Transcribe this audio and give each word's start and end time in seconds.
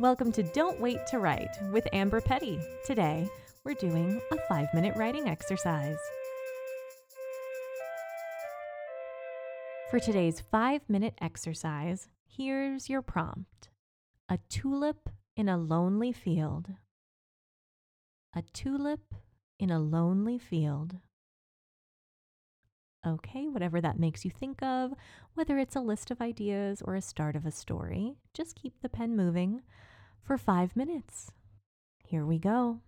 Welcome 0.00 0.32
to 0.32 0.42
Don't 0.42 0.80
Wait 0.80 1.06
to 1.10 1.20
Write 1.20 1.56
with 1.70 1.86
Amber 1.92 2.20
Petty. 2.20 2.58
Today, 2.84 3.28
we're 3.62 3.74
doing 3.74 4.20
a 4.32 4.36
five 4.48 4.66
minute 4.74 4.96
writing 4.96 5.28
exercise. 5.28 5.98
For 9.92 10.00
today's 10.00 10.40
five 10.50 10.80
minute 10.88 11.14
exercise, 11.20 12.08
here's 12.26 12.90
your 12.90 13.02
prompt 13.02 13.68
A 14.28 14.38
tulip 14.48 15.10
in 15.36 15.48
a 15.48 15.56
lonely 15.56 16.10
field. 16.10 16.70
A 18.34 18.42
tulip 18.52 19.14
in 19.60 19.70
a 19.70 19.78
lonely 19.78 20.38
field. 20.38 20.96
Okay, 23.06 23.48
whatever 23.48 23.80
that 23.80 23.98
makes 23.98 24.24
you 24.24 24.30
think 24.30 24.62
of, 24.62 24.94
whether 25.34 25.58
it's 25.58 25.76
a 25.76 25.80
list 25.80 26.10
of 26.10 26.22
ideas 26.22 26.80
or 26.82 26.94
a 26.94 27.02
start 27.02 27.36
of 27.36 27.44
a 27.44 27.50
story, 27.50 28.16
just 28.32 28.56
keep 28.56 28.80
the 28.80 28.88
pen 28.88 29.14
moving 29.14 29.60
for 30.22 30.38
five 30.38 30.74
minutes. 30.74 31.30
Here 32.02 32.24
we 32.24 32.38
go. 32.38 32.80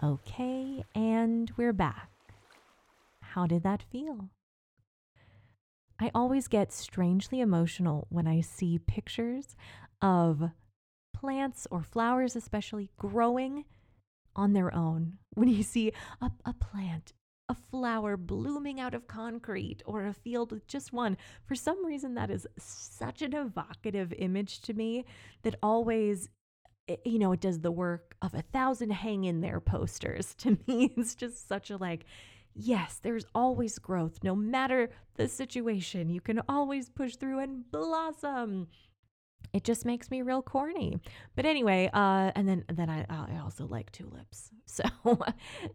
Okay, 0.00 0.84
and 0.94 1.50
we're 1.56 1.72
back. 1.72 2.10
How 3.20 3.48
did 3.48 3.64
that 3.64 3.82
feel? 3.82 4.30
I 5.98 6.12
always 6.14 6.46
get 6.46 6.72
strangely 6.72 7.40
emotional 7.40 8.06
when 8.08 8.28
I 8.28 8.40
see 8.40 8.78
pictures 8.78 9.56
of 10.00 10.50
plants 11.12 11.66
or 11.72 11.82
flowers, 11.82 12.36
especially 12.36 12.90
growing 12.96 13.64
on 14.36 14.52
their 14.52 14.72
own. 14.72 15.14
When 15.34 15.48
you 15.48 15.64
see 15.64 15.92
a, 16.20 16.30
a 16.44 16.52
plant, 16.52 17.12
a 17.48 17.56
flower 17.56 18.16
blooming 18.16 18.78
out 18.78 18.94
of 18.94 19.08
concrete, 19.08 19.82
or 19.84 20.06
a 20.06 20.14
field 20.14 20.52
with 20.52 20.68
just 20.68 20.92
one, 20.92 21.16
for 21.44 21.56
some 21.56 21.84
reason, 21.84 22.14
that 22.14 22.30
is 22.30 22.46
such 22.56 23.20
an 23.20 23.34
evocative 23.34 24.12
image 24.16 24.60
to 24.60 24.74
me 24.74 25.06
that 25.42 25.56
always 25.60 26.28
you 27.04 27.18
know, 27.18 27.32
it 27.32 27.40
does 27.40 27.60
the 27.60 27.70
work 27.70 28.14
of 28.22 28.34
a 28.34 28.42
thousand 28.42 28.90
hang 28.90 29.24
in 29.24 29.40
there 29.40 29.60
posters. 29.60 30.34
To 30.38 30.58
me, 30.66 30.92
it's 30.96 31.14
just 31.14 31.48
such 31.48 31.70
a 31.70 31.76
like, 31.76 32.04
yes, 32.54 33.00
there's 33.02 33.26
always 33.34 33.78
growth. 33.78 34.20
No 34.22 34.34
matter 34.34 34.90
the 35.16 35.28
situation, 35.28 36.08
you 36.10 36.20
can 36.20 36.40
always 36.48 36.88
push 36.88 37.16
through 37.16 37.40
and 37.40 37.70
blossom. 37.70 38.68
It 39.52 39.64
just 39.64 39.84
makes 39.84 40.10
me 40.10 40.22
real 40.22 40.42
corny. 40.42 40.98
But 41.34 41.46
anyway, 41.46 41.90
uh, 41.92 42.32
and 42.34 42.48
then 42.48 42.64
then 42.72 42.90
I 42.90 43.06
I 43.08 43.38
also 43.42 43.66
like 43.66 43.92
tulips. 43.92 44.50
So 44.70 44.84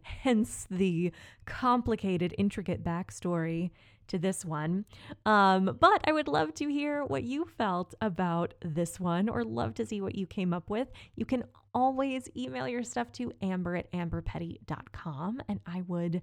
hence 0.04 0.68
the 0.69 1.12
complicated, 1.45 2.36
intricate 2.38 2.83
backstory 2.83 3.71
to 4.07 4.17
this 4.17 4.45
one. 4.45 4.85
Um, 5.25 5.77
but 5.79 6.01
I 6.05 6.11
would 6.11 6.27
love 6.27 6.53
to 6.55 6.67
hear 6.67 7.03
what 7.05 7.23
you 7.23 7.45
felt 7.45 7.94
about 8.01 8.53
this 8.61 9.00
one 9.00 9.29
or 9.29 9.44
love 9.44 9.73
to 9.75 9.85
see 9.85 10.01
what 10.01 10.15
you 10.15 10.25
came 10.25 10.53
up 10.53 10.69
with. 10.69 10.89
You 11.15 11.25
can 11.25 11.44
always 11.73 12.29
email 12.35 12.67
your 12.67 12.83
stuff 12.83 13.11
to 13.13 13.31
amber 13.41 13.75
at 13.75 13.91
amberpetty.com 13.91 15.41
and 15.47 15.59
I 15.65 15.81
would 15.88 16.21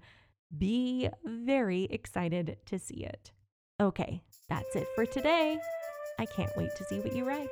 be 0.57 1.09
very 1.25 1.83
excited 1.85 2.57
to 2.65 2.79
see 2.79 3.05
it. 3.05 3.31
Okay, 3.79 4.21
that's 4.49 4.75
it 4.75 4.87
for 4.95 5.05
today. 5.05 5.57
I 6.19 6.25
can't 6.25 6.55
wait 6.55 6.75
to 6.75 6.83
see 6.83 6.99
what 6.99 7.15
you 7.15 7.25
write. 7.25 7.49